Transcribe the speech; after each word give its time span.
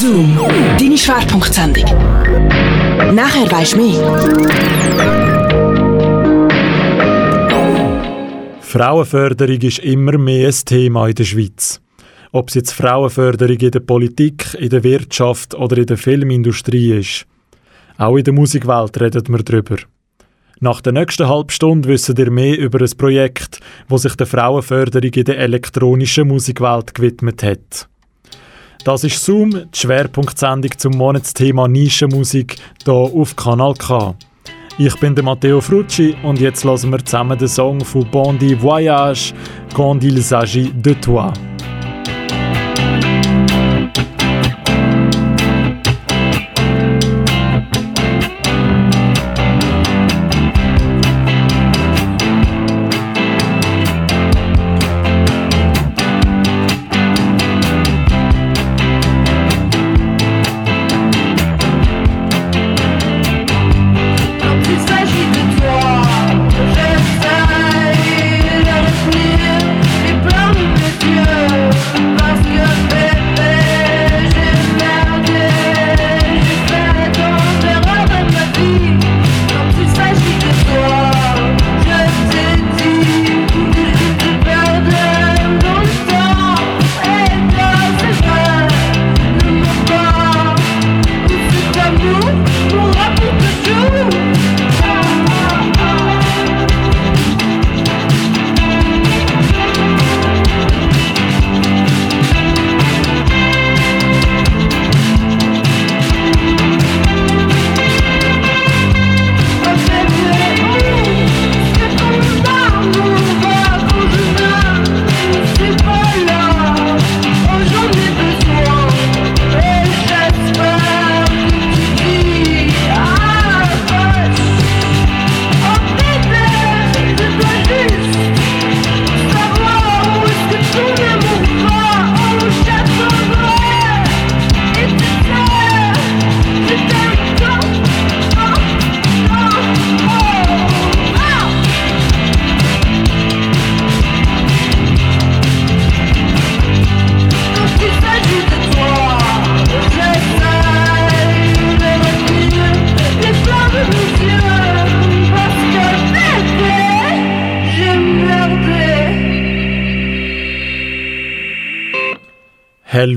Zoom, 0.00 0.34
deine 0.78 0.96
Schwerpunktsendung. 0.96 1.84
Nachher 3.14 3.52
weisst 3.52 3.74
du 3.74 3.82
mehr. 3.82 4.00
Frauenförderung 8.62 9.58
ist 9.60 9.80
immer 9.80 10.16
mehr 10.16 10.48
ein 10.48 10.64
Thema 10.64 11.06
in 11.06 11.16
der 11.16 11.24
Schweiz. 11.24 11.82
Ob 12.32 12.48
es 12.48 12.54
jetzt 12.54 12.72
Frauenförderung 12.72 13.58
in 13.58 13.70
der 13.72 13.80
Politik, 13.80 14.54
in 14.58 14.70
der 14.70 14.84
Wirtschaft 14.84 15.54
oder 15.54 15.76
in 15.76 15.84
der 15.84 15.98
Filmindustrie 15.98 16.94
ist. 16.94 17.26
Auch 17.98 18.16
in 18.16 18.24
der 18.24 18.32
Musikwelt 18.32 18.98
redet 18.98 19.28
man 19.28 19.44
darüber. 19.44 19.76
Nach 20.60 20.80
der 20.80 20.94
nächsten 20.94 21.28
halben 21.28 21.50
Stunde 21.50 21.90
wissen 21.90 22.16
ihr 22.16 22.30
mehr 22.30 22.58
über 22.58 22.80
ein 22.80 22.96
Projekt, 22.96 23.60
das 23.90 24.00
sich 24.00 24.14
der 24.14 24.26
Frauenförderung 24.26 25.12
in 25.12 25.24
der 25.24 25.36
elektronischen 25.40 26.26
Musikwelt 26.26 26.94
gewidmet 26.94 27.42
hat. 27.42 27.89
Das 28.84 29.04
ist 29.04 29.22
Zoom, 29.22 29.50
die 29.50 29.78
Schwerpunktsendung 29.78 30.70
zum 30.78 30.92
Monatsthema 30.96 31.68
Nischenmusik 31.68 32.56
hier 32.82 32.94
auf 32.94 33.36
Kanal 33.36 33.74
K. 33.74 34.14
Ich 34.78 34.94
bin 34.96 35.14
der 35.14 35.22
Matteo 35.22 35.60
Frucci 35.60 36.16
und 36.22 36.40
jetzt 36.40 36.64
hören 36.64 36.90
wir 36.90 37.04
zusammen 37.04 37.38
den 37.38 37.48
Song 37.48 37.84
von 37.84 38.10
Bondi 38.10 38.60
Voyage, 38.60 39.34
Quand 39.74 40.02
il 40.02 40.22
s'agit 40.22 40.72
de 40.72 40.94
toi. 40.94 41.30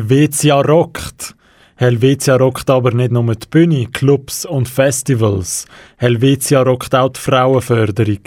Helvetia 0.04 0.60
rockt. 0.60 1.34
Helvetia 1.78 2.36
rockt 2.36 2.70
aber 2.70 2.92
nicht 2.92 3.14
nur 3.14 3.24
die 3.24 3.48
Bühne, 3.50 3.88
Clubs 3.88 4.46
und 4.46 4.68
Festivals. 4.68 5.66
Helvetia 5.96 6.62
rockt 6.62 6.94
auch 6.94 7.08
die 7.08 7.22
Frauenförderung. 7.22 8.20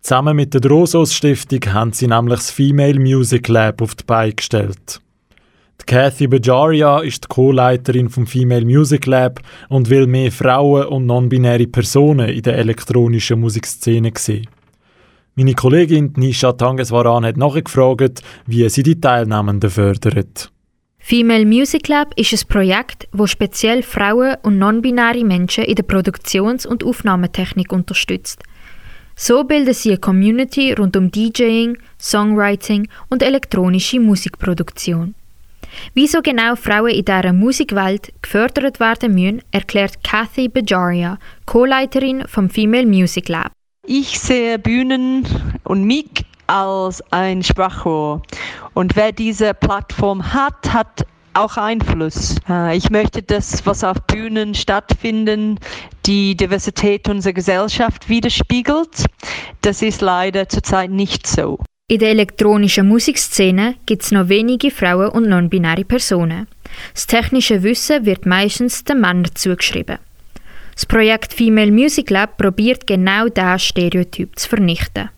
Zusammen 0.00 0.34
mit 0.34 0.54
der 0.54 0.60
Drosos 0.60 1.14
Stiftung 1.14 1.60
haben 1.72 1.92
sie 1.92 2.08
nämlich 2.08 2.40
das 2.40 2.50
Female 2.50 2.98
Music 2.98 3.46
Lab 3.46 3.80
auf 3.80 3.94
die 3.94 4.02
Beine 4.02 4.32
gestellt. 4.32 5.00
Die 5.80 5.86
Kathy 5.86 6.26
Bajaria 6.26 6.98
ist 6.98 7.22
die 7.22 7.28
Co-Leiterin 7.28 8.08
vom 8.08 8.26
Female 8.26 8.64
Music 8.64 9.06
Lab 9.06 9.40
und 9.68 9.90
will 9.90 10.08
mehr 10.08 10.32
Frauen 10.32 10.88
und 10.88 11.06
non-binäre 11.06 11.68
Personen 11.68 12.28
in 12.28 12.42
der 12.42 12.58
elektronischen 12.58 13.38
Musikszene 13.38 14.10
sehen. 14.18 14.48
Meine 15.36 15.54
Kollegin 15.54 16.12
Nisha 16.16 16.54
Tangeswaran 16.54 17.24
hat 17.24 17.36
nachgefragt, 17.36 18.20
wie 18.46 18.68
sie 18.68 18.82
die 18.82 19.00
Teilnehmenden 19.00 19.70
fördert. 19.70 20.50
Female 21.08 21.46
Music 21.46 21.88
Lab 21.88 22.12
ist 22.18 22.34
ein 22.34 22.48
Projekt, 22.48 23.08
das 23.14 23.30
speziell 23.30 23.82
Frauen 23.82 24.36
und 24.42 24.58
non-binäre 24.58 25.24
Menschen 25.24 25.64
in 25.64 25.74
der 25.74 25.82
Produktions- 25.82 26.66
und 26.66 26.84
Aufnahmetechnik 26.84 27.72
unterstützt. 27.72 28.42
So 29.16 29.42
bilden 29.44 29.72
sie 29.72 29.92
eine 29.92 30.00
Community 30.00 30.74
rund 30.74 30.98
um 30.98 31.10
DJing, 31.10 31.78
Songwriting 31.98 32.88
und 33.08 33.22
elektronische 33.22 34.00
Musikproduktion. 34.00 35.14
Wieso 35.94 36.20
genau 36.20 36.56
Frauen 36.56 36.90
in 36.90 37.06
dieser 37.06 37.32
Musikwelt 37.32 38.12
gefördert 38.20 38.78
werden 38.78 39.14
müssen, 39.14 39.40
erklärt 39.50 40.04
Kathy 40.04 40.48
Bajaria, 40.48 41.18
Co-Leiterin 41.46 42.24
vom 42.28 42.50
Female 42.50 42.84
Music 42.84 43.30
Lab. 43.30 43.52
Ich 43.86 44.20
sehe 44.20 44.58
Bühnen 44.58 45.26
und 45.64 45.84
mich 45.84 46.26
als 46.48 47.02
ein 47.12 47.42
Sprachrohr. 47.42 48.22
Und 48.74 48.96
wer 48.96 49.12
diese 49.12 49.54
Plattform 49.54 50.32
hat, 50.32 50.72
hat 50.72 51.06
auch 51.34 51.56
Einfluss. 51.56 52.36
Äh, 52.48 52.76
ich 52.76 52.90
möchte 52.90 53.22
das, 53.22 53.64
was 53.64 53.84
auf 53.84 54.02
Bühnen 54.06 54.54
stattfindet, 54.54 55.60
die 56.06 56.36
Diversität 56.36 57.08
unserer 57.08 57.32
Gesellschaft 57.32 58.08
widerspiegelt. 58.08 59.04
Das 59.62 59.82
ist 59.82 60.00
leider 60.00 60.48
zurzeit 60.48 60.90
nicht 60.90 61.26
so. 61.26 61.58
In 61.90 62.00
der 62.00 62.10
elektronischen 62.10 62.86
Musikszene 62.86 63.76
gibt 63.86 64.02
es 64.02 64.10
noch 64.10 64.28
wenige 64.28 64.70
Frauen 64.70 65.08
und 65.08 65.28
non-binäre 65.28 65.84
Personen. 65.84 66.46
Das 66.92 67.06
technische 67.06 67.62
Wissen 67.62 68.04
wird 68.04 68.26
meistens 68.26 68.84
den 68.84 69.00
Männern 69.00 69.34
zugeschrieben. 69.34 69.98
Das 70.74 70.84
Projekt 70.84 71.32
Female 71.32 71.72
Music 71.72 72.10
Lab 72.10 72.36
probiert 72.36 72.86
genau 72.86 73.28
diesen 73.28 73.58
Stereotyp 73.58 74.38
zu 74.38 74.48
vernichten. 74.48 75.08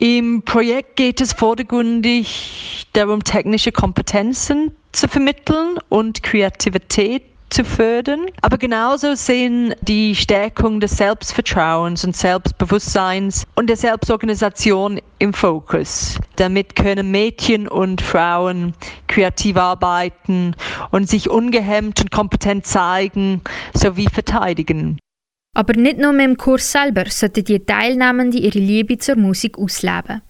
Im 0.00 0.42
Projekt 0.42 0.94
geht 0.94 1.20
es 1.20 1.32
vordergründig 1.32 2.86
darum, 2.92 3.24
technische 3.24 3.72
Kompetenzen 3.72 4.70
zu 4.92 5.08
vermitteln 5.08 5.76
und 5.88 6.22
Kreativität 6.22 7.24
zu 7.50 7.64
fördern. 7.64 8.26
Aber 8.40 8.58
genauso 8.58 9.16
sehen 9.16 9.74
die 9.80 10.14
Stärkung 10.14 10.78
des 10.78 10.96
Selbstvertrauens 10.98 12.04
und 12.04 12.16
Selbstbewusstseins 12.16 13.44
und 13.56 13.66
der 13.68 13.76
Selbstorganisation 13.76 15.00
im 15.18 15.32
Fokus. 15.34 16.20
Damit 16.36 16.76
können 16.76 17.10
Mädchen 17.10 17.66
und 17.66 18.00
Frauen 18.00 18.74
kreativ 19.08 19.56
arbeiten 19.56 20.54
und 20.92 21.08
sich 21.08 21.28
ungehemmt 21.28 22.00
und 22.00 22.12
kompetent 22.12 22.66
zeigen 22.68 23.40
sowie 23.74 24.06
verteidigen. 24.06 25.00
Aber 25.54 25.74
nicht 25.74 25.98
nur 25.98 26.12
mit 26.12 26.26
dem 26.26 26.36
Kurs 26.36 26.70
selber 26.70 27.04
sollten 27.08 27.44
die 27.44 27.64
Teilnehmenden 27.64 28.40
ihre 28.40 28.58
Liebe 28.58 28.98
zur 28.98 29.16
Musik 29.16 29.58
ausleben. 29.58 30.22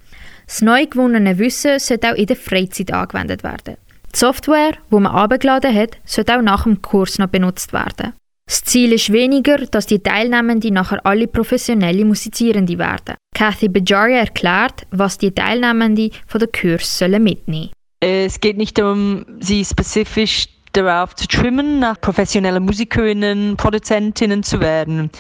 Das 0.46 0.62
neu 0.62 0.86
gewonnene 0.86 1.38
Wissen 1.38 1.78
sollte 1.78 2.10
auch 2.10 2.16
in 2.16 2.26
der 2.26 2.36
Freizeit 2.36 2.92
angewendet 2.92 3.42
werden. 3.42 3.76
Die 4.14 4.18
Software, 4.18 4.72
die 4.90 4.94
man 4.94 5.06
abgeladen 5.06 5.74
hat, 5.74 5.98
sollte 6.04 6.38
auch 6.38 6.42
nach 6.42 6.62
dem 6.64 6.80
Kurs 6.80 7.18
noch 7.18 7.26
benutzt 7.28 7.72
werden. 7.72 8.14
Das 8.46 8.62
Ziel 8.62 8.94
ist 8.94 9.12
weniger, 9.12 9.58
dass 9.58 9.84
die 9.84 9.98
Teilnehmenden 9.98 10.72
nachher 10.72 11.04
alle 11.04 11.28
professionelle 11.28 12.06
Musizierende 12.06 12.78
werden. 12.78 13.16
Kathy 13.34 13.68
Bajaria 13.68 14.20
erklärt, 14.20 14.86
was 14.90 15.18
die 15.18 15.32
Teilnehmenden 15.32 16.10
von 16.26 16.40
der 16.40 16.48
Kurs 16.48 16.98
mitnehmen 17.02 17.44
sollen 17.46 17.70
Es 18.00 18.40
geht 18.40 18.56
nicht 18.56 18.78
darum, 18.78 19.26
sie 19.40 19.62
spezifisch 19.62 20.46
darauf 20.72 21.14
zu 21.14 21.26
trimmen, 21.26 21.78
nach 21.78 22.00
professionellen 22.00 22.64
Musikerinnen, 22.64 23.56
Produzentinnen 23.56 24.42
zu 24.42 24.60
werden. 24.60 25.10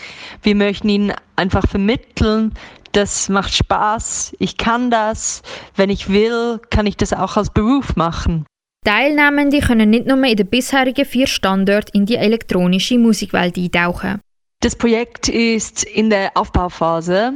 Wir 0.42 0.54
möchten 0.54 0.88
ihnen 0.88 1.12
einfach 1.36 1.66
vermitteln, 1.68 2.54
das 2.92 3.28
macht 3.28 3.54
Spaß, 3.54 4.34
ich 4.38 4.56
kann 4.56 4.90
das, 4.90 5.42
wenn 5.76 5.90
ich 5.90 6.08
will, 6.08 6.60
kann 6.70 6.86
ich 6.86 6.96
das 6.96 7.12
auch 7.12 7.36
als 7.36 7.50
Beruf 7.50 7.96
machen. 7.96 8.46
Teilnehmende 8.84 9.60
können 9.60 9.90
nicht 9.90 10.06
nur 10.06 10.22
in 10.24 10.36
den 10.36 10.46
bisherigen 10.46 11.04
vier 11.04 11.26
Standorten 11.26 11.98
in 11.98 12.06
die 12.06 12.16
elektronische 12.16 12.98
Musikwelt 12.98 13.58
eintauchen. 13.58 14.20
Das 14.60 14.74
Projekt 14.74 15.28
ist 15.28 15.84
in 15.84 16.10
der 16.10 16.32
Aufbauphase 16.34 17.34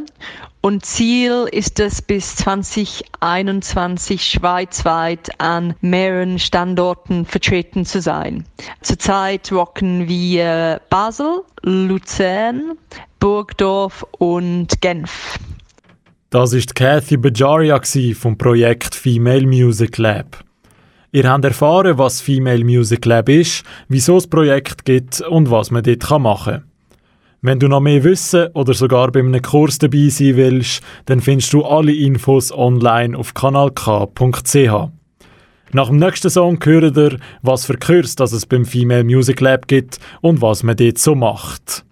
und 0.61 0.85
Ziel 0.85 1.47
ist 1.53 1.79
es 1.79 2.03
bis 2.03 2.35
2021 2.35 4.25
schweizweit 4.25 5.31
an 5.39 5.77
mehreren 5.81 6.41
Standorten 6.41 7.25
vertreten 7.25 7.85
zu 7.85 8.01
sein. 8.01 8.45
Zurzeit 8.81 9.53
rocken 9.53 10.09
wir 10.09 10.81
Basel, 10.91 11.43
Luzern, 11.63 12.73
Burgdorf 13.21 14.05
und 14.19 14.81
Genf. 14.81 15.39
Das 16.31 16.53
ist 16.53 16.75
Cathy 16.75 17.19
Bajaria 17.19 17.81
vom 18.15 18.37
Projekt 18.37 18.97
Female 18.97 19.47
Music 19.47 19.97
Lab. 19.99 20.43
Ihr 21.13 21.31
habt 21.31 21.45
erfahren, 21.45 21.99
was 21.99 22.21
Female 22.21 22.65
Music 22.65 23.05
Lab 23.05 23.29
ist, 23.29 23.63
wieso 23.87 24.17
es 24.17 24.27
Projekt 24.27 24.85
gibt 24.85 25.21
und 25.21 25.53
was 25.53 25.71
man 25.71 25.85
dort 25.85 26.11
machen 26.19 26.55
kann. 26.55 26.72
Wenn 27.45 27.59
du 27.59 27.67
noch 27.67 27.81
mehr 27.81 28.05
wissen 28.05 28.51
oder 28.55 28.73
sogar 28.73 29.11
bei 29.11 29.19
einem 29.19 29.43
Kurs 29.43 29.77
dabei 29.79 30.09
sein 30.11 30.37
willst, 30.37 30.81
dann 31.07 31.21
findest 31.21 31.53
du 31.53 31.65
alle 31.65 31.93
Infos 31.93 32.53
online 32.53 33.19
auf 33.19 33.35
kanalk.ch. 33.35 34.71
Nach 35.73 35.89
dem 35.89 35.97
nächsten 35.97 36.31
Song 36.31 36.61
hören 36.63 36.97
ihr, 36.97 37.19
was 37.43 37.65
für 37.65 37.77
Kurs 37.77 38.15
dass 38.15 38.31
es 38.31 38.47
beim 38.47 38.65
Female 38.65 39.03
Music 39.03 39.41
Lab 39.41 39.67
gibt 39.67 39.99
und 40.21 40.41
was 40.41 40.63
man 40.63 40.77
dort 40.77 40.99
so 40.99 41.17
macht. 41.17 41.85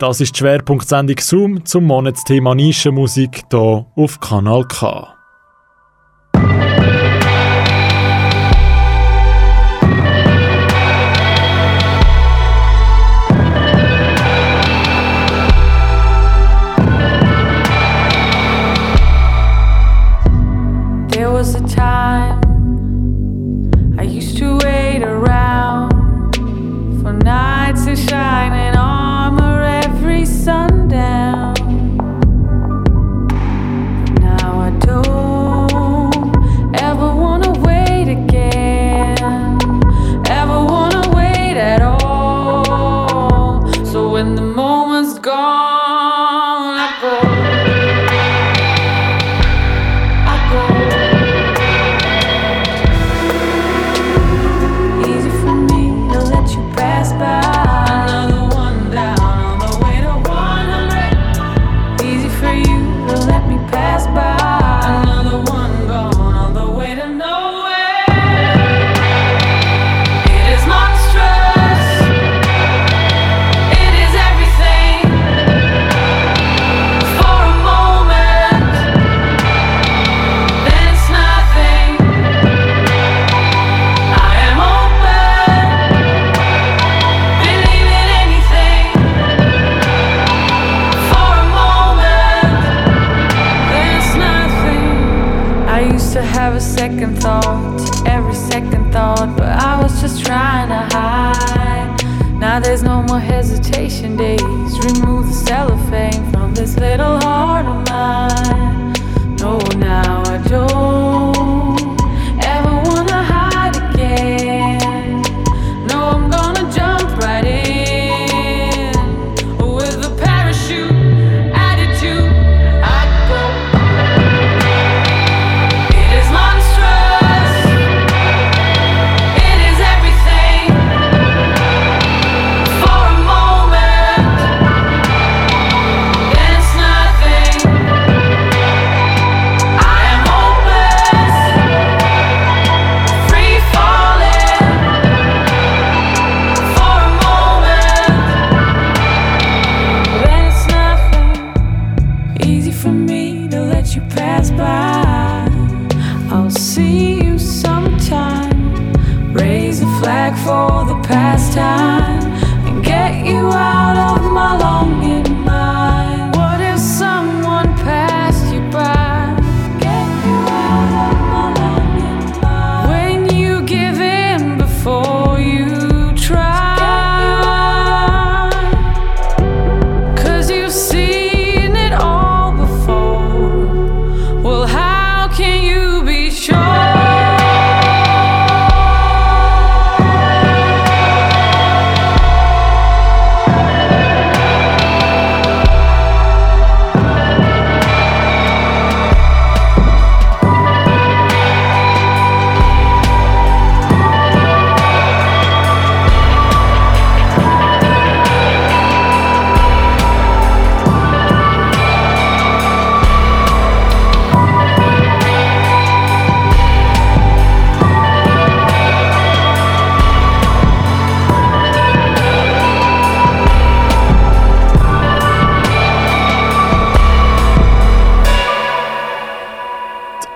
Das 0.00 0.20
ist 0.20 0.34
die 0.34 0.40
Schwerpunktsendung 0.40 1.16
Zoom 1.18 1.64
zum 1.64 1.84
Monatsthema 1.84 2.54
Nischenmusik 2.54 3.44
hier 3.50 3.86
auf 3.96 4.20
Kanal 4.20 4.66
K. 4.68 5.13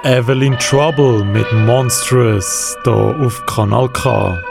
Evelyn 0.09 0.59
Trouble 0.59 1.23
mit 1.23 1.45
Monstrous 1.53 2.75
hier 2.83 2.95
auf 2.95 3.45
Kanal 3.45 3.91
K. 3.91 4.43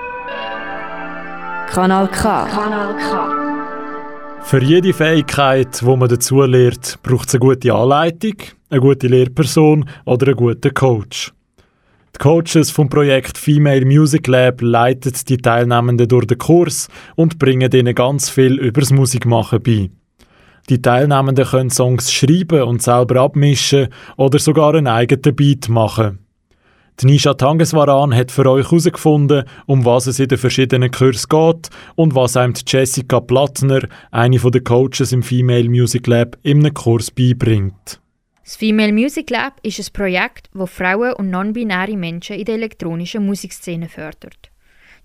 Kanal 1.67 2.07
K. 2.09 2.45
Kanal 2.45 2.95
K. 2.95 4.43
Für 4.43 4.61
jede 4.61 4.93
Fähigkeit, 4.93 5.81
die 5.81 5.85
man 5.85 6.09
dazu 6.09 6.43
lernt, 6.43 6.99
braucht 7.01 7.29
es 7.29 7.33
eine 7.33 7.39
gute 7.39 7.73
Anleitung, 7.73 8.35
eine 8.69 8.81
gute 8.81 9.07
Lehrperson 9.07 9.89
oder 10.05 10.27
einen 10.27 10.35
guten 10.35 10.71
Coach. 10.75 11.33
Die 12.13 12.19
Coaches 12.19 12.69
vom 12.69 12.87
Projekt 12.87 13.39
Female 13.39 13.83
Music 13.83 14.27
Lab 14.27 14.61
leiten 14.61 15.13
die 15.27 15.37
Teilnehmenden 15.37 16.07
durch 16.07 16.27
den 16.27 16.37
Kurs 16.37 16.87
und 17.15 17.39
bringen 17.39 17.71
ihnen 17.71 17.95
ganz 17.95 18.29
viel 18.29 18.59
über 18.59 18.81
das 18.81 18.91
Musikmachen 18.91 19.63
bei. 19.63 19.89
Die 20.69 20.81
Teilnehmenden 20.81 21.45
können 21.45 21.69
Songs 21.69 22.11
schreiben 22.11 22.63
und 22.63 22.81
selber 22.81 23.21
abmischen 23.21 23.87
oder 24.17 24.37
sogar 24.37 24.75
einen 24.75 24.87
eigenen 24.87 25.35
Beat 25.35 25.69
machen. 25.69 26.19
Die 26.99 27.05
Nisha 27.05 27.35
Tangeswaran 27.35 28.13
hat 28.13 28.31
für 28.31 28.49
euch 28.49 28.65
herausgefunden, 28.65 29.43
um 29.67 29.85
was 29.85 30.07
es 30.07 30.19
in 30.19 30.27
den 30.27 30.39
verschiedenen 30.39 30.91
Kursen 30.91 31.29
geht 31.29 31.69
und 31.95 32.15
was 32.15 32.35
einem 32.35 32.55
Jessica 32.65 33.19
Plattner, 33.19 33.87
eine 34.09 34.39
der 34.39 34.63
Coaches 34.63 35.11
im 35.11 35.21
Female 35.21 35.69
Music 35.69 36.07
Lab, 36.07 36.37
einem 36.43 36.73
Kurs 36.73 37.11
beibringt. 37.11 38.01
Das 38.43 38.55
Female 38.55 38.93
Music 38.93 39.29
Lab 39.29 39.59
ist 39.61 39.79
ein 39.79 39.93
Projekt, 39.93 40.49
das 40.53 40.69
Frauen 40.71 41.13
und 41.13 41.29
non-binäre 41.29 41.95
Menschen 41.95 42.37
in 42.37 42.45
der 42.45 42.55
elektronischen 42.55 43.25
Musikszene 43.25 43.89
fördert. 43.89 44.49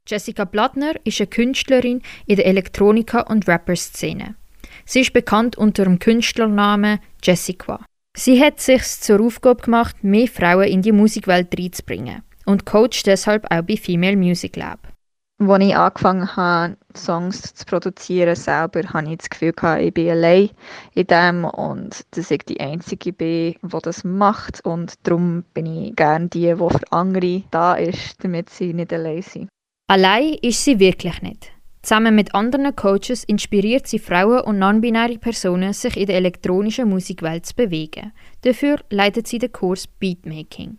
Jessica 0.08 0.44
Plattner 0.44 0.94
ist 1.04 1.20
eine 1.20 1.26
Künstlerin 1.26 2.02
in 2.26 2.36
der 2.36 2.46
Elektronika- 2.46 3.30
und 3.30 3.46
Rapper-Szene. 3.46 4.34
Sie 4.84 5.00
ist 5.00 5.12
bekannt 5.12 5.56
unter 5.56 5.84
dem 5.84 5.98
Künstlernamen 5.98 6.98
Jessica. 7.22 7.84
Sie 8.16 8.42
hat 8.42 8.60
sich 8.60 8.84
zur 8.84 9.20
Aufgabe 9.20 9.62
gemacht, 9.62 10.04
mehr 10.04 10.28
Frauen 10.28 10.68
in 10.68 10.82
die 10.82 10.92
Musikwelt 10.92 11.58
reinzubringen 11.58 12.22
und 12.44 12.66
coacht 12.66 13.06
deshalb 13.06 13.44
auch 13.50 13.62
bei 13.62 13.76
Female 13.76 14.16
Music 14.16 14.56
Lab. 14.56 14.92
Als 15.48 15.64
ich 15.64 15.76
angefangen 15.76 16.36
habe, 16.36 16.76
Songs 16.94 17.54
zu 17.54 17.64
produzieren 17.64 18.36
selber, 18.36 18.82
habe 18.92 19.10
ich 19.10 19.18
das 19.18 19.30
Gefühl, 19.30 19.52
gehabt, 19.52 19.82
ich 19.82 19.92
bin 19.92 20.10
allein 20.10 20.50
in 20.94 21.06
dem 21.06 21.44
und 21.44 22.04
dass 22.12 22.30
ich 22.30 22.42
die 22.44 22.60
Einzige 22.60 23.12
bin, 23.12 23.56
die 23.60 23.78
das 23.82 24.04
macht. 24.04 24.64
Und 24.64 24.94
darum 25.02 25.42
bin 25.52 25.66
ich 25.66 25.96
gerne 25.96 26.28
die, 26.28 26.40
die 26.42 26.56
für 26.56 26.80
andere 26.90 27.42
da 27.50 27.74
ist, 27.74 28.22
damit 28.22 28.50
sie 28.50 28.72
nicht 28.72 28.92
allein 28.92 29.22
sind. 29.22 29.48
Allein 29.88 30.34
ist 30.42 30.64
sie 30.64 30.78
wirklich 30.78 31.20
nicht. 31.22 31.51
Zusammen 31.84 32.14
mit 32.14 32.32
anderen 32.32 32.76
Coaches 32.76 33.24
inspiriert 33.24 33.88
sie 33.88 33.98
Frauen 33.98 34.42
und 34.42 34.60
non-binäre 34.60 35.18
Personen, 35.18 35.72
sich 35.72 35.96
in 35.96 36.06
der 36.06 36.16
elektronischen 36.16 36.88
Musikwelt 36.88 37.44
zu 37.44 37.56
bewegen. 37.56 38.12
Dafür 38.42 38.78
leitet 38.90 39.26
sie 39.26 39.38
den 39.38 39.50
Kurs 39.50 39.88
Beatmaking. 39.88 40.78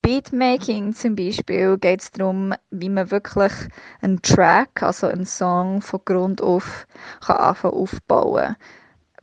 Beatmaking 0.00 0.94
zum 0.94 1.14
Beispiel 1.14 1.76
geht 1.76 2.00
es 2.00 2.10
darum, 2.10 2.54
wie 2.70 2.88
man 2.88 3.10
wirklich 3.10 3.52
einen 4.00 4.22
Track, 4.22 4.82
also 4.82 5.08
einen 5.08 5.26
Song 5.26 5.82
von 5.82 6.00
Grund 6.06 6.40
auf 6.40 6.86
kann 7.20 7.36
anfangen 7.36 7.74
aufbauen 7.74 8.56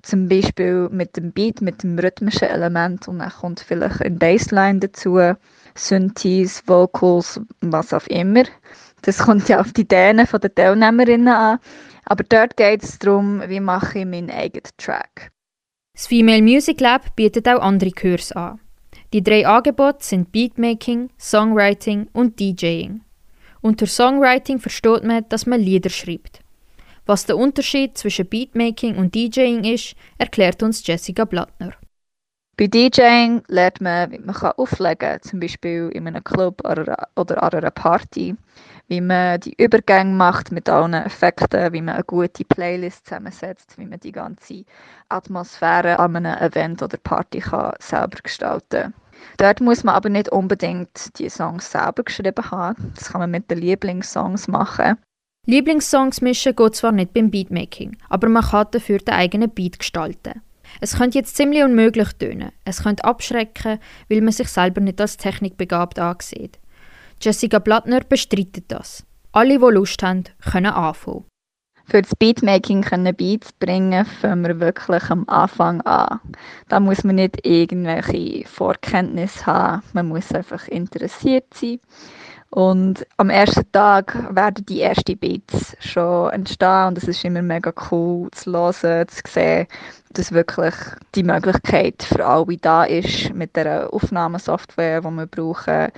Zum 0.03 0.29
Beispiel 0.29 0.88
mit 0.91 1.17
dem 1.17 1.31
Beat, 1.31 1.62
mit 1.62 1.81
dem 1.81 1.97
rhythmischen 1.97 2.47
Element 2.47 3.07
und 3.07 3.19
dann 3.19 3.31
kommt 3.31 3.59
vielleicht 3.59 4.03
ein 4.03 4.19
Bassline 4.19 4.79
dazu, 4.79 5.19
Synthes, 5.74 6.62
Vocals, 6.67 7.41
was 7.62 7.91
auch 7.91 8.05
immer. 8.05 8.43
Das 9.01 9.20
kommt 9.20 9.48
ja 9.50 9.60
auf 9.60 9.74
die 9.74 9.82
Ideen 9.82 10.18
der 10.18 10.56
Teilnehmerinnen 10.56 11.27
an. 11.27 11.60
Aber 12.06 12.24
dort 12.24 12.58
geht 12.58 12.84
es 12.84 13.00
darum, 13.00 13.42
wie 13.48 13.60
mache 13.60 14.00
ich 14.00 14.06
meinen 14.06 14.32
eigenen 14.32 14.63
Track. 14.77 15.32
Das 15.94 16.08
Female 16.08 16.42
Music 16.42 16.80
Lab 16.80 17.16
bietet 17.16 17.48
auch 17.48 17.62
andere 17.62 17.92
Kurse 17.92 18.36
an. 18.36 18.60
Die 19.13 19.24
drei 19.24 19.48
Angebote 19.48 20.04
sind 20.04 20.32
Beatmaking, 20.32 21.10
Songwriting 21.18 22.08
und 22.13 22.39
DJing. 22.39 23.01
Unter 23.62 23.88
Songwriting 23.88 24.60
versteht 24.60 25.04
man, 25.04 25.27
dass 25.30 25.46
man 25.46 25.60
Lieder 25.60 25.89
schreibt. 25.89 26.42
Was 27.06 27.25
der 27.25 27.38
Unterschied 27.38 27.98
zwischen 27.98 28.27
Beatmaking 28.27 28.98
und 28.98 29.16
DJing 29.16 29.63
ist, 29.63 29.96
erklärt 30.18 30.62
uns 30.62 30.86
Jessica 30.86 31.25
Blattner. 31.25 31.72
Bei 32.58 32.68
DJing 32.68 33.44
lernt 33.48 33.82
man, 33.82 34.12
wie 34.12 34.20
man 34.20 34.36
auflegen 34.36 34.98
kann, 34.98 35.22
zum 35.22 35.39
Beispiel 35.39 35.89
in 35.94 36.08
einem 36.08 36.24
Club 36.24 36.62
oder 36.66 37.08
an 37.16 37.54
einer 37.54 37.72
Party, 37.72 38.36
wie 38.88 39.01
man 39.01 39.39
die 39.39 39.53
Übergänge 39.62 40.13
macht 40.13 40.51
mit 40.51 40.70
allen 40.70 40.94
Effekten, 40.94 41.74
wie 41.74 41.82
man 41.82 41.96
eine 41.96 42.03
gute 42.03 42.46
Playlist 42.46 43.06
zusammensetzt, 43.06 43.77
wie 43.77 43.86
man 43.86 44.00
die 44.00 44.12
ganze 44.12 44.63
Atmosphäre 45.10 46.00
an 46.00 46.15
einem 46.15 46.38
Event 46.38 46.82
oder 46.82 46.98
Party 46.98 47.39
kann 47.39 47.74
selber 47.79 48.17
gestalten 48.24 48.94
kann. 48.94 48.94
Dort 49.38 49.62
muss 49.62 49.84
man 49.84 49.96
aber 49.96 50.10
nicht 50.10 50.29
unbedingt 50.29 51.17
die 51.20 51.29
Songs 51.29 51.72
selber 51.72 52.03
geschrieben 52.03 52.51
haben. 52.51 52.94
Das 52.96 53.12
kann 53.12 53.22
man 53.22 53.32
mit 53.32 53.50
den 53.51 53.60
Lieblingssongs 53.60 54.48
machen. 54.48 54.98
Lieblingssongs 55.46 56.22
mischen 56.22 56.56
geht 56.56 56.75
zwar 56.75 56.91
nicht 56.91 57.13
beim 57.13 57.32
Beatmaking, 57.32 57.98
aber 58.10 58.27
man 58.29 58.44
kann 58.44 58.67
dafür 58.72 59.00
den 59.00 59.13
eigenen 59.13 59.50
Beat 59.50 59.79
gestalten. 59.79 60.41
Es 60.82 60.98
könnte 60.98 61.17
jetzt 61.17 61.38
ziemlich 61.38 61.63
unmöglich 61.63 62.12
tönen. 62.13 62.51
Es 62.65 62.84
könnte 62.84 63.06
abschrecken, 63.06 63.79
weil 64.10 64.22
man 64.22 64.34
sich 64.34 64.50
selber 64.50 64.82
nicht 64.82 65.00
als 65.00 65.17
technikbegabt 65.17 66.00
ansieht. 66.00 66.60
Jessica 67.21 67.59
Blattner 67.59 68.01
bestreitet 68.01 68.65
das. 68.67 69.05
Alle, 69.31 69.59
die 69.59 69.74
Lust 69.74 70.01
haben, 70.03 70.24
können 70.51 70.67
anfangen. 70.74 71.25
Für 71.89 72.01
das 72.01 72.15
Beatmaking 72.15 72.81
können 72.81 73.15
Beats 73.15 73.53
bringen, 73.53 74.05
fangen 74.05 74.45
wir 74.45 74.59
wirklich 74.59 75.09
am 75.09 75.24
Anfang 75.29 75.79
an. 75.81 76.19
Da 76.67 76.81
muss 76.81 77.05
man 77.05 77.15
nicht 77.15 77.45
irgendwelche 77.45 78.45
Vorkenntnisse 78.45 79.45
haben, 79.45 79.83
man 79.93 80.09
muss 80.09 80.33
einfach 80.33 80.67
interessiert 80.67 81.45
sein. 81.53 81.79
Und 82.50 83.06
am 83.18 83.30
ersten 83.30 83.70
Tag 83.72 84.34
werden 84.34 84.66
die 84.66 84.82
ersten 84.82 85.18
Beats 85.18 85.75
schon 85.80 86.32
entstehen 86.32 86.88
und 86.88 86.98
es 86.98 87.04
ist 87.04 87.25
immer 87.25 87.42
mega 87.42 87.74
cool 87.92 88.30
zu 88.32 88.51
hören, 88.51 89.08
zu 89.10 89.22
sehen, 89.27 89.68
dass 90.13 90.32
wirklich 90.32 90.74
die 91.13 91.24
Möglichkeit 91.24 92.04
für 92.04 92.25
alle 92.25 92.58
da 92.58 92.86
ist, 92.86 93.34
mit 93.34 93.56
der 93.56 93.94
Aufnahmesoftware, 93.94 95.01
die 95.01 95.08
wir 95.08 95.27
brauchen, 95.27 95.89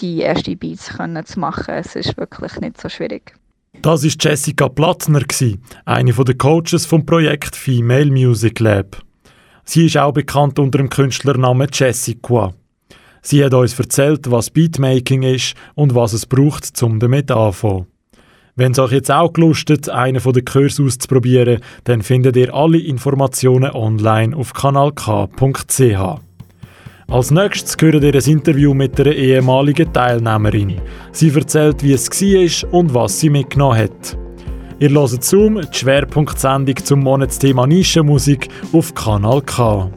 die 0.00 0.22
ersten 0.22 0.56
Beats 0.58 0.96
können 0.96 1.26
zu 1.26 1.40
machen. 1.40 1.74
Es 1.74 1.94
ist 1.94 2.16
wirklich 2.16 2.58
nicht 2.60 2.80
so 2.80 2.88
schwierig. 2.88 3.34
Das 3.82 4.02
ist 4.02 4.22
Jessica 4.24 4.68
Plattner, 4.68 5.22
eine 5.84 6.12
der 6.12 6.34
Coaches 6.36 6.86
vom 6.86 7.04
Projekt 7.04 7.54
Female 7.54 8.10
Music 8.10 8.58
Lab. 8.60 8.96
Sie 9.64 9.86
ist 9.86 9.98
auch 9.98 10.12
bekannt 10.12 10.58
unter 10.58 10.78
dem 10.78 10.88
Künstlernamen 10.88 11.68
Jessica. 11.70 12.54
Sie 13.30 13.44
hat 13.44 13.52
uns 13.52 13.78
erzählt, 13.78 14.30
was 14.30 14.48
Beatmaking 14.48 15.22
ist 15.22 15.54
und 15.74 15.94
was 15.94 16.14
es 16.14 16.24
braucht, 16.24 16.82
um 16.82 16.98
damit 16.98 17.30
anzufangen. 17.30 17.84
Wenn 18.56 18.72
es 18.72 18.78
euch 18.78 18.92
jetzt 18.92 19.10
auch 19.10 19.34
gelustet, 19.34 19.90
einen 19.90 20.20
von 20.20 20.32
den 20.32 20.46
Kursen 20.46 20.86
auszuprobieren, 20.86 21.60
dann 21.84 22.00
findet 22.00 22.36
ihr 22.36 22.54
alle 22.54 22.78
Informationen 22.78 23.72
online 23.72 24.34
auf 24.34 24.54
kanalk.ch. 24.54 26.00
Als 27.06 27.30
nächstes 27.30 27.76
hören 27.78 28.02
ihr 28.02 28.14
ein 28.14 28.32
Interview 28.32 28.72
mit 28.72 28.98
einer 28.98 29.12
ehemaligen 29.12 29.92
Teilnehmerin. 29.92 30.80
Sie 31.12 31.28
erzählt, 31.28 31.82
wie 31.82 31.92
es 31.92 32.08
war 32.08 32.72
und 32.72 32.94
was 32.94 33.20
sie 33.20 33.28
mitgenommen 33.28 33.76
hat. 33.76 34.16
Ihr 34.78 34.88
hört 34.88 35.22
Zoom, 35.22 35.60
die 35.60 35.76
Schwerpunktsendung 35.76 36.76
zum 36.82 37.00
Monatsthema 37.00 37.66
Nischenmusik 37.66 38.48
auf 38.72 38.94
Kanal 38.94 39.42
K. 39.42 39.90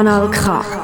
Kanal 0.00 0.30
K. 0.32 0.79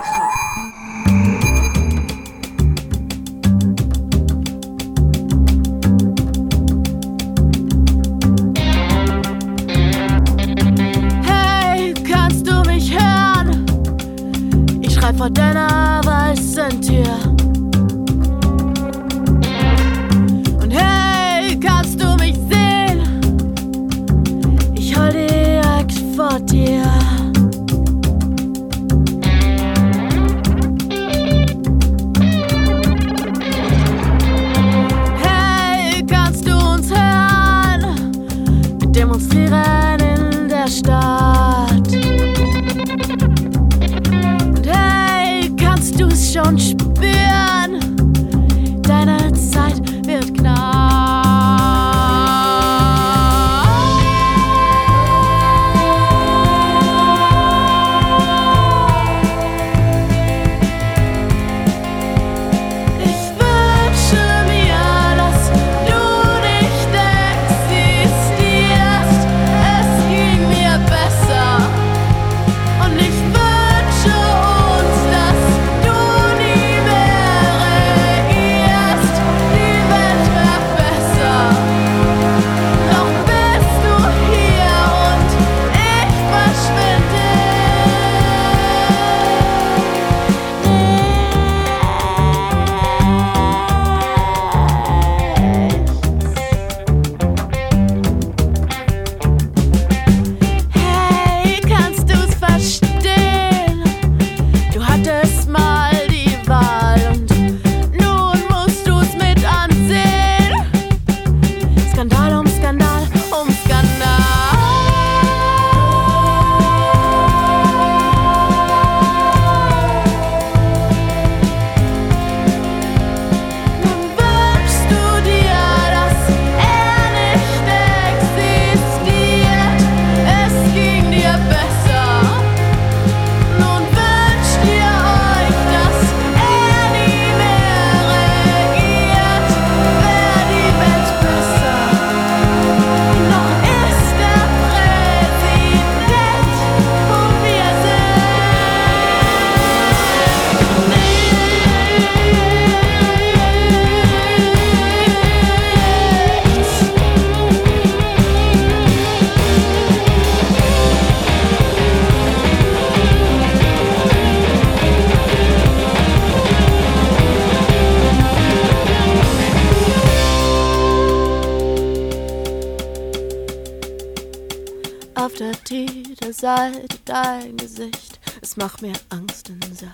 Titelseite 176.47 176.99
dein 177.05 177.57
Gesicht, 177.57 178.21
es 178.41 178.57
macht 178.57 178.81
mir 178.81 178.93
Angst 179.09 179.51
und 179.51 179.65
Sorg. 179.77 179.93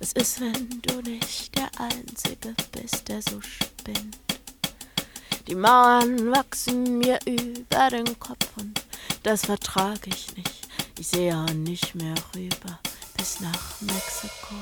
Was 0.00 0.12
ist, 0.14 0.40
wenn 0.40 0.68
du 0.82 1.00
nicht 1.00 1.56
der 1.56 1.70
Einzige 1.78 2.56
bist, 2.72 3.06
der 3.06 3.22
so 3.22 3.40
spinnt? 3.40 4.18
Die 5.46 5.54
Mauern 5.54 6.32
wachsen 6.32 6.98
mir 6.98 7.20
über 7.24 7.88
den 7.90 8.18
Kopf 8.18 8.50
und 8.56 8.82
das 9.22 9.46
vertrag 9.46 10.04
ich 10.06 10.36
nicht. 10.36 10.68
Ich 10.98 11.06
sehe 11.06 11.36
auch 11.36 11.52
nicht 11.54 11.94
mehr 11.94 12.14
rüber 12.34 12.80
bis 13.16 13.38
nach 13.38 13.80
Mexiko. 13.80 14.56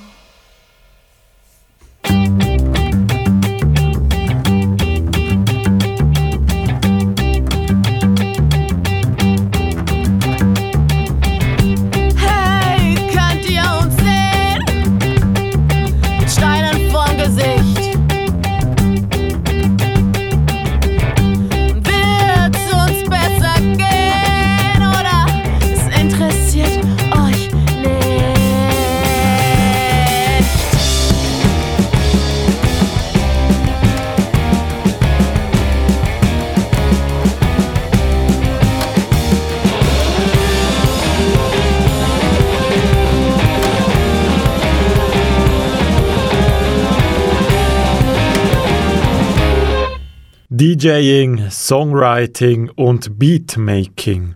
DJing, 50.80 51.50
Songwriting 51.50 52.70
und 52.74 53.18
Beatmaking. 53.18 54.34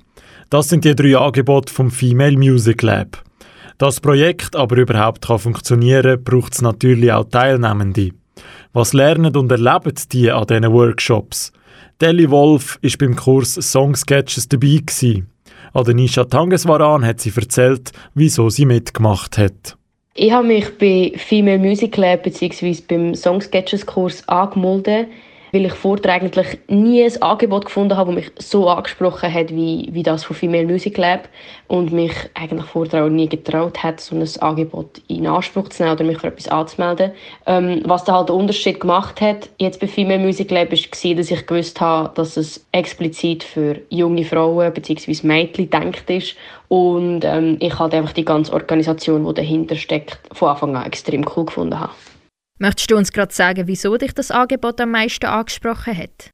Das 0.51 0.69
sind 0.69 0.85
die 0.85 0.95
drei 0.95 1.17
Angebote 1.17 1.73
vom 1.73 1.91
Female 1.91 2.37
Music 2.37 2.83
Lab. 2.83 3.23
Das 3.79 3.99
Projekt 3.99 4.55
aber 4.55 4.77
überhaupt 4.77 5.27
kann 5.27 5.39
funktionieren, 5.39 6.23
braucht 6.23 6.53
es 6.53 6.61
natürlich 6.61 7.11
auch 7.11 7.25
Teilnehmende. 7.25 8.11
Was 8.75 8.93
lernen 8.93 9.35
und 9.35 9.51
erleben 9.51 9.95
die 10.13 10.31
an 10.31 10.47
diesen 10.47 10.71
Workshops? 10.71 11.51
Deli 12.03 12.31
Wolf 12.31 12.79
ist 12.83 12.99
beim 12.99 13.17
Kurs 13.17 13.55
Song 13.55 13.97
Sketches 13.97 14.47
dabei 14.47 14.81
gewesen. 14.85 15.31
Adenisha 15.73 16.25
Tangeswaran 16.25 17.07
hat 17.07 17.21
sie 17.21 17.33
erzählt, 17.35 17.93
wieso 18.13 18.51
sie 18.51 18.67
mitgemacht 18.67 19.39
hat. 19.39 19.79
Ich 20.13 20.31
habe 20.31 20.47
mich 20.47 20.77
bei 20.77 21.13
Female 21.17 21.59
Music 21.59 21.97
Lab 21.97 22.23
bzw. 22.23 22.83
beim 22.87 23.15
Song 23.15 23.41
Sketches 23.41 23.87
Kurs 23.87 24.29
angemeldet, 24.29 25.09
weil 25.55 25.67
ich 25.67 25.73
vorher 25.73 26.13
eigentlich 26.15 26.59
nie 26.67 27.05
ein 27.05 27.23
Angebot 27.23 27.67
gefunden 27.67 27.97
habe, 27.97 28.13
das 28.13 28.25
mich 28.25 28.33
so 28.39 28.69
angesprochen 28.69 29.33
hat, 29.33 29.51
wie, 29.51 29.89
wie 29.93 30.03
das 30.03 30.25
von 30.25 30.35
Female 30.35 30.67
Music 30.67 30.99
Lab 30.99 31.29
und 31.69 31.93
mich 31.93 32.13
eigentlich 32.35 32.67
vorher 32.67 33.09
nie 33.09 33.29
getraut 33.29 33.83
hat, 33.85 34.01
so 34.01 34.17
ein 34.17 34.29
Angebot 34.41 35.01
in 35.07 35.29
Anspruch 35.29 35.69
zu 35.69 35.85
nehmen 35.85 35.95
oder 35.95 36.05
mich 36.05 36.19
für 36.19 36.27
etwas 36.27 36.49
anzumelden. 36.49 37.13
Ähm, 37.47 37.83
was 37.85 38.03
da 38.03 38.15
halt 38.15 38.31
den 38.31 38.37
Unterschied 38.37 38.81
gemacht 38.81 39.21
hat, 39.21 39.49
jetzt 39.59 39.79
bei 39.79 39.87
Female 39.87 40.19
Music 40.19 40.51
Lab, 40.51 40.73
war, 40.73 41.15
dass 41.15 41.31
ich 41.31 41.47
gewusst 41.47 41.81
habe, 41.81 42.11
dass 42.17 42.37
es 42.37 42.67
explizit 42.73 43.45
für 43.45 43.81
junge 43.91 44.25
Frauen 44.25 44.73
bzw. 44.73 45.25
Mädchen 45.25 45.71
gedacht 45.71 46.11
ist 46.11 46.35
und 46.67 47.25
ähm, 47.25 47.59
ich 47.61 47.79
halt 47.79 47.95
einfach 47.95 48.13
die 48.13 48.25
ganze 48.25 48.53
Organisation, 48.53 49.25
die 49.25 49.35
dahinter 49.35 49.77
steckt, 49.77 50.19
von 50.33 50.49
Anfang 50.49 50.75
an 50.75 50.87
extrem 50.87 51.25
cool 51.37 51.45
gefunden 51.45 51.79
habe. 51.79 51.93
Möchtest 52.61 52.91
du 52.91 52.97
uns 52.97 53.13
gerade 53.13 53.35
sagen, 53.35 53.67
wieso 53.67 53.97
dich 53.97 54.15
das 54.15 54.31
Angebot 54.31 54.81
am 54.81 54.93
meisten 54.93 55.27
angesprochen 55.27 55.97
hat? 55.97 56.31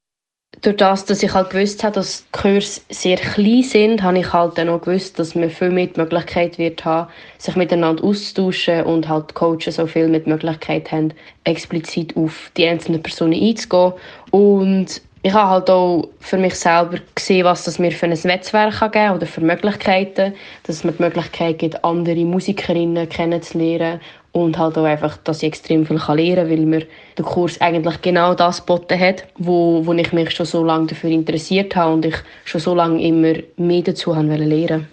Durch 0.61 0.77
das, 0.77 1.07
dass 1.07 1.23
ich 1.23 1.33
halt 1.33 1.49
gewusst 1.49 1.83
habe, 1.83 1.95
dass 1.95 2.25
die 2.27 2.39
Kurse 2.39 2.83
sehr 2.91 3.17
klein 3.17 3.63
sind, 3.63 4.03
habe 4.03 4.19
ich 4.19 4.31
halt 4.31 4.59
dann 4.59 4.69
auch 4.69 4.83
gewusst, 4.83 5.19
dass 5.19 5.35
man 5.35 5.49
viel 5.49 5.71
mehr 5.71 5.87
die 5.87 5.99
Möglichkeit 5.99 6.59
wird 6.59 6.85
haben, 6.85 7.11
sich 7.39 7.57
miteinander 7.57 8.05
auszutauschen 8.05 8.85
und 8.85 9.09
halt 9.09 9.31
die 9.31 9.35
Coaches 9.35 9.77
so 9.77 9.87
viel 9.87 10.09
mit 10.09 10.27
Möglichkeit 10.27 10.93
haben, 10.93 11.15
explizit 11.45 12.15
auf 12.17 12.51
die 12.59 12.67
einzelnen 12.67 13.03
Personen 13.03 13.41
einzugehen. 13.41 13.95
Und 14.31 15.01
ich 15.23 15.33
habe 15.33 15.51
halt 15.51 15.71
auch 15.71 16.09
für 16.19 16.37
mich 16.37 16.55
selber 16.55 16.99
gesehen, 17.15 17.45
was 17.45 17.65
das 17.65 17.79
mir 17.79 17.93
für 17.93 18.07
ein 18.07 18.19
Netzwerk 18.25 18.79
geben 18.79 18.93
kann 18.93 19.17
oder 19.17 19.27
für 19.27 19.41
Möglichkeiten, 19.41 20.35
dass 20.65 20.77
es 20.77 20.85
mir 20.85 20.93
die 20.93 21.03
Möglichkeit 21.03 21.59
gibt, 21.59 21.83
andere 21.85 22.25
Musikerinnen 22.25 23.09
kennenzulernen 23.09 24.01
und 24.33 24.59
halt 24.59 24.79
auch 24.79 24.85
einfach, 24.85 25.17
dass 25.19 25.43
ich 25.43 25.49
extrem 25.49 25.87
viel 25.87 25.97
lernen 25.97 26.37
kann, 26.37 26.51
weil 26.51 26.67
mir 26.67 26.87
der 27.17 27.25
Kurs 27.25 27.61
eigentlich 27.61 28.01
genau 28.03 28.35
das 28.35 28.61
geboten 28.61 28.99
hat, 28.99 29.27
wo, 29.39 29.85
wo 29.85 29.93
ich 29.93 30.13
mich 30.13 30.31
schon 30.31 30.47
so 30.47 30.65
lange 30.65 30.87
dafür 30.87 31.11
interessiert 31.11 31.75
habe 31.77 31.95
und 31.95 32.05
ich 32.05 32.17
schon 32.45 32.61
so 32.61 32.75
lange 32.75 33.03
immer 33.03 33.35
mehr 33.57 33.83
dazu 33.83 34.15
haben 34.15 34.29
lernen 34.29 34.89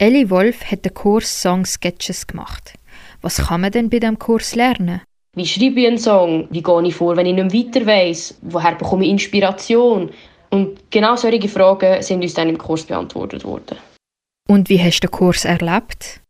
Ellie 0.00 0.30
Wolf 0.30 0.64
hat 0.70 0.84
den 0.84 0.94
Kurs 0.94 1.42
Song 1.42 1.66
Sketches 1.66 2.26
gemacht. 2.26 2.74
Was 3.20 3.48
kann 3.48 3.62
man 3.62 3.72
denn 3.72 3.90
bei 3.90 3.98
diesem 3.98 4.18
Kurs 4.18 4.54
lernen? 4.54 5.02
Wie 5.34 5.46
schreibe 5.46 5.80
ich 5.80 5.86
einen 5.88 5.98
Song? 5.98 6.46
Wie 6.50 6.62
gehe 6.62 6.86
ich 6.86 6.94
vor, 6.94 7.16
wenn 7.16 7.26
ich 7.26 7.34
nicht 7.34 7.76
weiter 7.76 7.84
weiss? 7.84 8.38
Woher 8.42 8.76
bekomme 8.76 9.04
ich 9.04 9.10
Inspiration? 9.10 10.10
Und 10.50 10.90
genau 10.90 11.16
solche 11.16 11.48
Fragen 11.48 12.00
sind 12.02 12.22
uns 12.22 12.34
dann 12.34 12.48
im 12.48 12.58
Kurs 12.58 12.84
beantwortet 12.84 13.44
worden. 13.44 13.76
Und 14.48 14.68
wie 14.68 14.80
hast 14.80 15.00
du 15.00 15.08
den 15.08 15.10
Kurs 15.10 15.44
erlebt? 15.44 16.20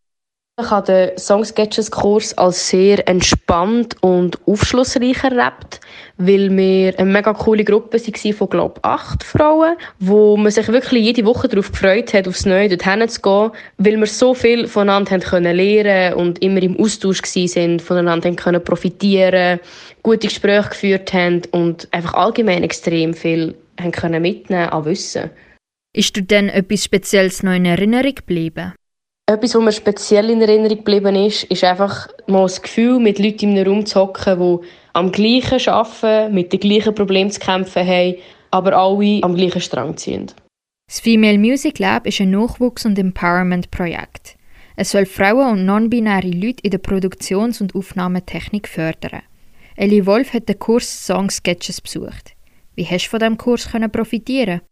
Ich 0.60 0.70
habe 0.70 0.86
den 0.86 1.16
Songsketches-Kurs 1.16 2.36
als 2.36 2.68
sehr 2.68 3.06
entspannt 3.08 3.94
und 4.00 4.44
aufschlussreich 4.44 5.22
erlebt, 5.22 5.80
weil 6.16 6.50
wir 6.56 6.98
eine 6.98 7.12
mega 7.12 7.32
coole 7.32 7.62
Gruppe 7.62 7.96
waren 7.96 8.32
von, 8.32 8.48
glaube 8.48 8.74
ich, 8.78 8.84
acht 8.84 9.22
Frauen, 9.22 9.76
wo 10.00 10.36
man 10.36 10.50
sich 10.50 10.66
wirklich 10.66 11.04
jede 11.04 11.24
Woche 11.24 11.46
darauf 11.46 11.70
gefreut 11.70 12.12
hat, 12.12 12.26
aufs 12.26 12.44
Neue 12.44 12.68
dorthin 12.68 13.08
zu 13.08 13.20
gehen, 13.20 13.50
weil 13.76 13.98
wir 13.98 14.06
so 14.06 14.34
viel 14.34 14.66
voneinander 14.66 15.12
haben 15.12 15.20
können 15.20 15.54
lernen 15.54 16.14
und 16.14 16.42
immer 16.42 16.60
im 16.60 16.76
Austausch 16.80 17.22
waren, 17.22 17.78
voneinander 17.78 18.28
haben 18.28 18.34
können 18.34 18.64
profitieren, 18.64 19.60
gute 20.02 20.26
Gespräche 20.26 20.70
geführt 20.70 21.12
haben 21.12 21.42
und 21.52 21.86
einfach 21.92 22.14
allgemein 22.14 22.64
extrem 22.64 23.14
viel 23.14 23.54
haben 23.80 23.92
können 23.92 24.22
mitnehmen 24.22 24.70
an 24.70 24.84
Wissen. 24.86 25.30
Ist 25.94 26.16
dir 26.16 26.22
denn 26.22 26.48
etwas 26.48 26.82
Spezielles 26.82 27.44
noch 27.44 27.54
in 27.54 27.64
Erinnerung 27.64 28.16
geblieben? 28.16 28.72
Etwas, 29.30 29.54
was 29.54 29.62
mir 29.62 29.72
speziell 29.72 30.30
in 30.30 30.40
Erinnerung 30.40 30.78
geblieben 30.78 31.14
ist, 31.14 31.44
ist 31.44 31.62
einfach 31.62 32.08
mal 32.28 32.44
das 32.44 32.62
Gefühl, 32.62 32.98
mit 32.98 33.18
Leuten 33.18 33.50
in 33.50 33.58
einem 33.58 33.74
Raum 33.74 33.84
zu 33.84 34.00
hocken, 34.00 34.40
die 34.40 34.66
am 34.94 35.12
gleichen 35.12 35.68
arbeiten, 35.68 36.34
mit 36.34 36.50
den 36.50 36.60
gleichen 36.60 36.94
Problemen 36.94 37.30
zu 37.30 37.38
kämpfen 37.38 37.86
haben, 37.86 38.14
aber 38.50 38.72
alle 38.72 39.22
am 39.22 39.34
gleichen 39.34 39.60
Strang 39.60 39.98
ziehen. 39.98 40.32
Das 40.88 41.00
Female 41.00 41.36
Music 41.36 41.78
Lab 41.78 42.06
ist 42.06 42.22
ein 42.22 42.30
Nachwuchs- 42.30 42.86
und 42.86 42.98
Empowerment-Projekt. 42.98 44.36
Es 44.76 44.92
soll 44.92 45.04
Frauen 45.04 45.58
und 45.58 45.66
non-binäre 45.66 46.30
Leute 46.30 46.62
in 46.62 46.70
der 46.70 46.78
Produktions- 46.78 47.60
und 47.60 47.74
Aufnahmetechnik 47.74 48.66
fördern. 48.66 49.20
Ellie 49.76 50.06
Wolf 50.06 50.32
hat 50.32 50.48
den 50.48 50.58
Kurs 50.58 51.06
Song 51.06 51.28
Sketches 51.28 51.82
besucht. 51.82 52.32
Wie 52.76 52.86
hast 52.86 53.04
du 53.04 53.10
von 53.10 53.18
diesem 53.18 53.36
Kurs 53.36 53.68
profitieren 53.92 54.62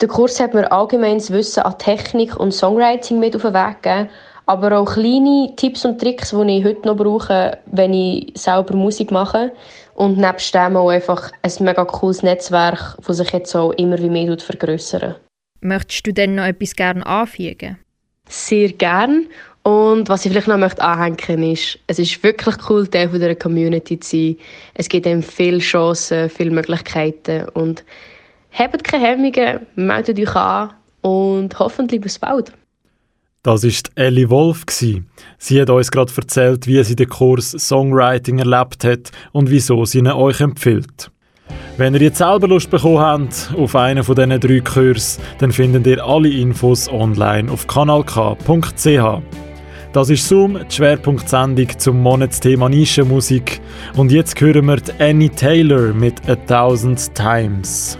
der 0.00 0.08
Kurs 0.08 0.40
hat 0.40 0.54
mir 0.54 0.70
allgemeines 0.72 1.30
Wissen 1.30 1.62
an 1.62 1.78
Technik 1.78 2.36
und 2.36 2.52
Songwriting 2.52 3.20
mit 3.20 3.36
auf 3.36 3.42
den 3.42 3.54
Weg 3.54 3.82
gegeben, 3.82 4.10
aber 4.46 4.78
auch 4.78 4.92
kleine 4.92 5.52
Tipps 5.56 5.84
und 5.84 6.00
Tricks, 6.00 6.30
die 6.30 6.58
ich 6.58 6.64
heute 6.64 6.86
noch 6.86 6.96
brauche, 6.96 7.58
wenn 7.66 7.94
ich 7.94 8.32
selber 8.34 8.76
Musik 8.76 9.10
mache. 9.10 9.52
Und 9.94 10.18
nebst 10.18 10.54
dem 10.54 10.76
auch 10.76 10.90
einfach 10.90 11.30
ein 11.42 11.52
mega 11.60 11.84
cooles 11.84 12.22
Netzwerk, 12.22 12.96
das 13.06 13.16
sich 13.16 13.30
jetzt 13.30 13.54
auch 13.54 13.70
immer 13.72 13.98
wie 13.98 14.10
mehr 14.10 14.36
vergrößern. 14.36 15.14
Möchtest 15.60 16.06
du 16.06 16.12
denn 16.12 16.34
noch 16.34 16.44
etwas 16.44 16.74
gerne 16.74 17.06
anfügen? 17.06 17.78
Sehr 18.28 18.72
gern. 18.72 19.28
Und 19.62 20.10
was 20.10 20.26
ich 20.26 20.32
vielleicht 20.32 20.48
noch 20.48 20.58
möchte 20.58 20.82
anhängen 20.82 21.52
ist, 21.52 21.78
es 21.86 21.98
ist 21.98 22.22
wirklich 22.22 22.56
cool, 22.68 22.86
Teil 22.86 23.08
dieser 23.08 23.34
Community 23.34 23.98
zu 23.98 24.16
sein. 24.16 24.36
Es 24.74 24.88
gibt 24.88 25.06
einem 25.06 25.22
viele 25.22 25.58
Chancen, 25.58 26.28
viele 26.28 26.50
Möglichkeiten 26.50 27.48
und 27.54 27.82
Habt 28.56 28.84
keine 28.84 29.04
Hemmungen, 29.04 29.66
meldet 29.74 30.18
euch 30.18 30.36
an 30.36 30.70
und 31.00 31.58
hoffentlich 31.58 32.00
bis 32.00 32.18
bald. 32.18 32.52
Das 33.42 33.62
ist 33.62 33.90
Ellie 33.96 34.30
Wolf. 34.30 34.64
Sie 34.70 35.60
hat 35.60 35.68
uns 35.68 35.90
gerade 35.90 36.12
erzählt, 36.16 36.66
wie 36.66 36.82
sie 36.82 36.96
den 36.96 37.08
Kurs 37.08 37.50
Songwriting 37.50 38.38
erlebt 38.38 38.84
hat 38.84 39.10
und 39.32 39.50
wieso 39.50 39.84
sie 39.84 39.98
ihn 39.98 40.06
euch 40.06 40.40
empfiehlt. 40.40 41.10
Wenn 41.76 41.94
ihr 41.94 42.00
jetzt 42.00 42.18
selber 42.18 42.48
Lust 42.48 42.70
bekommen 42.70 43.00
habt 43.00 43.52
auf 43.58 43.74
einen 43.74 44.04
von 44.04 44.14
diesen 44.14 44.40
drei 44.40 44.60
Kursen, 44.60 45.22
dann 45.40 45.52
findet 45.52 45.86
ihr 45.86 46.02
alle 46.02 46.30
Infos 46.30 46.88
online 46.88 47.50
auf 47.50 47.66
kanalk.ch. 47.66 49.22
Das 49.92 50.10
ist 50.10 50.26
Zoom, 50.26 50.58
die 50.58 50.74
Schwerpunktsendung 50.74 51.68
zum 51.78 52.00
Monatsthema 52.00 52.68
Nischenmusik. 52.68 53.60
Und 53.96 54.10
jetzt 54.10 54.40
hören 54.40 54.66
wir 54.66 54.78
Annie 54.98 55.30
Taylor 55.30 55.92
mit 55.92 56.28
A 56.28 56.34
Thousand 56.34 57.14
Times. 57.14 57.98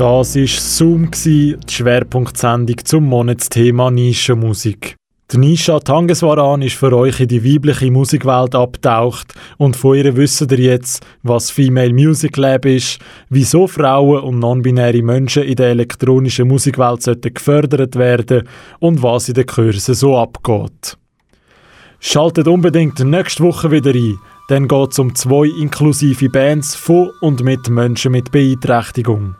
Das 0.00 0.34
war 0.34 0.46
Zoom, 0.46 1.10
die 1.26 1.58
Schwerpunktsendung 1.68 2.76
zum 2.84 3.04
Monatsthema 3.04 3.90
Nischenmusik. 3.90 4.96
Die 5.30 5.36
Nisha 5.36 5.78
Tangeswaran 5.78 6.62
ist 6.62 6.76
für 6.76 6.96
euch 6.96 7.20
in 7.20 7.28
die 7.28 7.44
weibliche 7.44 7.90
Musikwelt 7.90 8.54
abtaucht 8.54 9.34
und 9.58 9.76
von 9.76 9.98
ihr 9.98 10.16
wisst 10.16 10.50
ihr 10.52 10.58
jetzt, 10.58 11.04
was 11.22 11.50
Female 11.50 11.92
Music 11.92 12.38
Lab 12.38 12.64
ist, 12.64 12.98
wieso 13.28 13.66
Frauen 13.66 14.22
und 14.22 14.38
non-binäre 14.38 15.02
Menschen 15.02 15.42
in 15.42 15.56
der 15.56 15.68
elektronischen 15.68 16.48
Musikwelt 16.48 17.02
sollten 17.02 17.34
gefördert 17.34 17.96
werden 17.96 18.48
und 18.78 19.02
was 19.02 19.28
in 19.28 19.34
den 19.34 19.44
Kursen 19.44 19.94
so 19.94 20.16
abgeht. 20.16 20.96
Schaltet 21.98 22.48
unbedingt 22.48 23.00
nächste 23.00 23.42
Woche 23.42 23.70
wieder 23.70 23.92
ein, 23.92 24.16
dann 24.48 24.66
geht 24.66 24.92
es 24.92 24.98
um 24.98 25.14
zwei 25.14 25.44
inklusive 25.60 26.30
Bands 26.30 26.74
von 26.74 27.10
und 27.20 27.44
mit 27.44 27.68
Menschen 27.68 28.12
mit 28.12 28.32
Beeinträchtigung. 28.32 29.34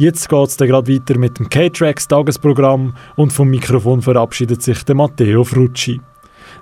Jetzt 0.00 0.30
geht 0.30 0.48
es 0.48 0.56
gerade 0.56 0.90
weiter 0.90 1.18
mit 1.18 1.38
dem 1.38 1.50
K-Tracks 1.50 2.08
Tagesprogramm 2.08 2.94
und 3.16 3.34
vom 3.34 3.50
Mikrofon 3.50 4.00
verabschiedet 4.00 4.62
sich 4.62 4.82
der 4.82 4.94
Matteo 4.94 5.44
Frucci. 5.44 6.00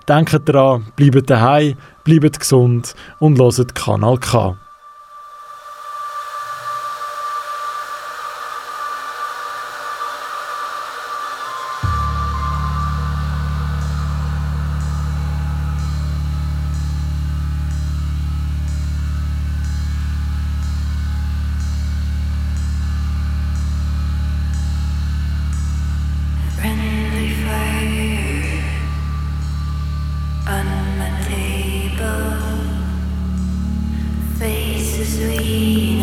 Denkt 0.08 0.48
daran, 0.48 0.86
bleibt 0.96 1.30
daheim, 1.30 1.76
bleibt 2.02 2.40
gesund 2.40 2.96
und 3.20 3.38
loset 3.38 3.76
Kanal 3.76 4.18
K. 4.18 4.56
sweet. 35.18 35.97